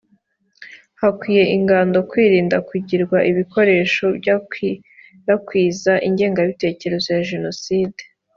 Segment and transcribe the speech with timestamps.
[1.01, 8.01] hakwiye ingando kwirinda kugirwa ibikoresho byakwirakwiza ingengabitekerezo ya jenoside